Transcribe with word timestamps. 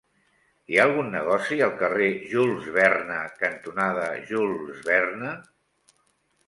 Hi 0.71 0.77
ha 0.79 0.85
algun 0.89 1.11
negoci 1.15 1.59
al 1.65 1.75
carrer 1.81 2.07
Jules 2.31 2.73
Verne 2.79 3.21
cantonada 3.45 4.11
Jules 4.31 4.83
Verne? 4.93 5.37